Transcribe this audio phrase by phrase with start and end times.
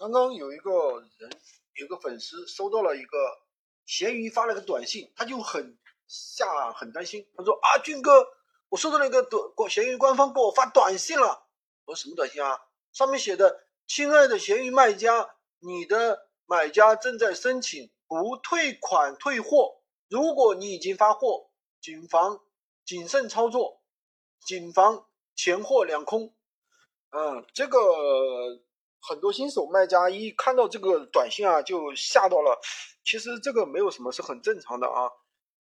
[0.00, 1.30] 刚刚有一个人，
[1.74, 3.18] 有个粉丝收到了一个
[3.84, 5.76] 闲鱼发了个短信，他就很
[6.06, 8.26] 吓很担心，他说啊，俊哥，
[8.70, 11.46] 我收到了一个短闲鱼官方给我发短信了。
[11.84, 12.58] 我说什么短信啊？
[12.94, 21.50] 上面写的，亲爱的闲鱼卖家，你的买家正在申请不退款退货，如果你已经发货，
[21.82, 22.40] 谨防
[22.86, 23.82] 谨慎操作，
[24.46, 25.06] 谨防
[25.36, 26.34] 钱货两空。
[27.10, 28.62] 嗯，这个。
[29.10, 32.60] 很多新手卖家一看到这个短信啊，就吓到了。
[33.02, 35.10] 其实这个没有什么，是很正常的啊。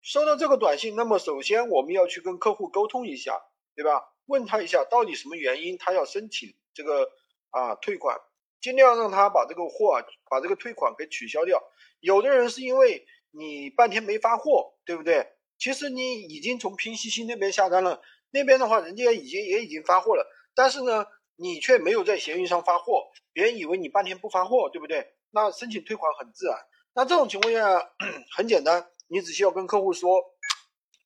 [0.00, 3.42] 收到这个短信，那么首先我们要去跟客户沟通一下，
[3.74, 4.00] 对吧？
[4.26, 7.10] 问他一下到底什么原因，他要申请这个
[7.50, 8.16] 啊退款，
[8.60, 11.60] 尽量让他把这个货啊，把这个退款给取消掉。
[11.98, 15.26] 有的人是因为你半天没发货，对不对？
[15.58, 21.04] 其实你已经从拼夕夕那边下单了，那边的话人家已经也已经发货了，但是呢。
[21.42, 25.12] 你却没有在闲鱼上发货，别人以为你半天不发货，对不对？
[25.32, 26.56] 那申请退款很自然。
[26.94, 27.90] 那这种情况下
[28.36, 30.22] 很简单，你只需要跟客户说，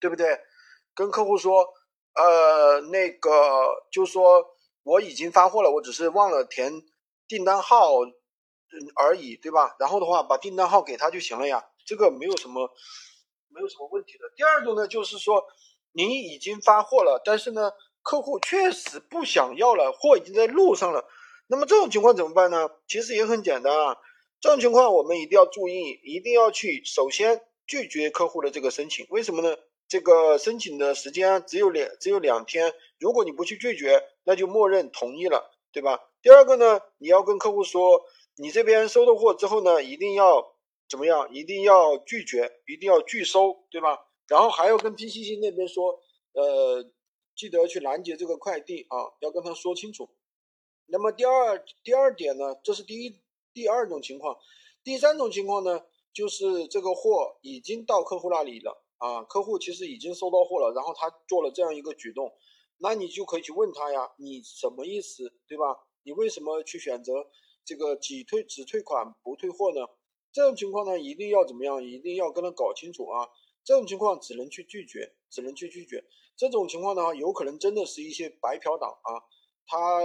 [0.00, 0.40] 对不对？
[0.94, 1.66] 跟客户说，
[2.14, 3.30] 呃，那个
[3.92, 6.82] 就说我已经发货了，我只是忘了填
[7.28, 7.90] 订单号
[8.94, 9.76] 而已，对吧？
[9.78, 12.70] 然后的话，把订单号给他就行了呀，这个没有什么
[13.48, 14.32] 没有什么问题的。
[14.34, 15.44] 第二种呢，就是说
[15.92, 17.70] 你已经发货了，但是呢。
[18.02, 21.08] 客户确实不想要了，货已经在路上了。
[21.46, 22.70] 那么这种情况怎么办呢？
[22.86, 23.96] 其实也很简单啊。
[24.40, 29.06] 这种情况我们一定要注意，一定要去首先拒绝客户的这个申请。
[29.10, 29.56] 为什么呢？
[29.86, 36.00] 这个申请的时间只有两只有两天，如果你不去拒绝，那就默认同意了，对吧？
[36.22, 38.02] 第二个呢，你要跟客户说，
[38.36, 40.54] 你这边收到货之后呢，一定要
[40.88, 41.28] 怎么样？
[41.32, 43.98] 一定要拒绝，一定要拒收，对吧？
[44.26, 46.00] 然后还要跟 PCC 那边说，
[46.32, 46.90] 呃。
[47.34, 50.08] 记得去拦截这个快递啊，要跟他说清楚。
[50.86, 53.20] 那么第二第二点呢，这是第一
[53.54, 54.36] 第二种情况。
[54.84, 62.32] 第三种情况呢，就是这个货已经到客户那里了啊，客户其实已经收到货了，然后他做了这样一个举动，
[62.78, 65.86] 那你就可以去问他呀，你什么意思，对吧？
[66.02, 67.12] 你为什么去选择
[67.64, 69.86] 这个只退只退款不退货呢？
[70.32, 71.82] 这种情况呢，一定要怎么样？
[71.82, 73.28] 一定要跟他搞清楚啊。
[73.64, 76.04] 这种情况只能去拒绝，只能去拒绝。
[76.36, 79.22] 这种情况的话，有可能真的是一些白嫖党啊，
[79.66, 80.04] 他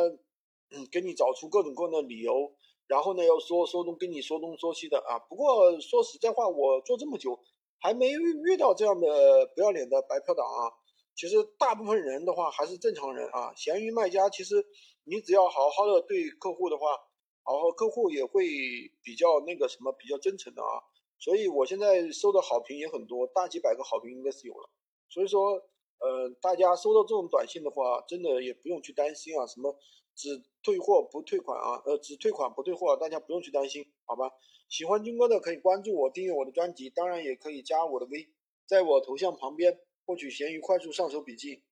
[0.70, 2.54] 嗯给你找出各种各样的理由，
[2.86, 5.18] 然后呢要说说东跟你说东说西的啊。
[5.30, 7.40] 不过说实在话，我做这么久
[7.80, 10.70] 还没遇到这样的不要脸的白嫖党啊。
[11.16, 13.52] 其实大部分人的话还是正常人啊。
[13.56, 14.64] 闲鱼卖家其实
[15.06, 16.86] 你只要好好的对客户的话，
[17.42, 18.46] 好好客户也会
[19.02, 20.84] 比较那个什么比较真诚的啊。
[21.20, 24.70] 所以我现在收的好评也很多，大几百个好评应该是有了。
[25.10, 25.70] 所以说。
[26.00, 29.76] 呃，大家收到这种短信的话，真的也不用去担心啊，什么
[30.16, 30.30] 只
[30.62, 34.30] 退货不退款啊，呃，只退款不退货，大家不用去担心，好吧？
[34.70, 38.30] 喜欢军哥的可以关注我，订阅我的专辑，当然也可以加我的微，
[38.68, 41.64] 在我头像旁边获取闲鱼快速上手笔记。